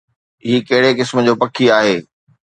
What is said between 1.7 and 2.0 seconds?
آهي؟